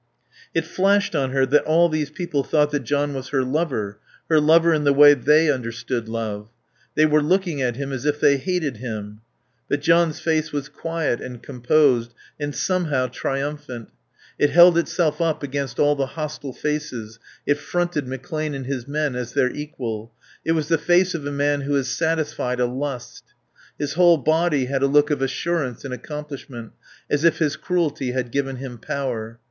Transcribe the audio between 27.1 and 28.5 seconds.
if his cruelty had